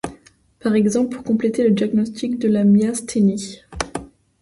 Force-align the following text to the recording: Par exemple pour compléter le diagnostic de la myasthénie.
Par 0.61 0.73
exemple 0.73 1.13
pour 1.15 1.23
compléter 1.23 1.63
le 1.63 1.69
diagnostic 1.75 2.39
de 2.39 2.47
la 2.49 2.63
myasthénie. 2.63 3.61